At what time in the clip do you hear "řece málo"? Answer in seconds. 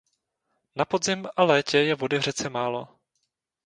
2.21-2.99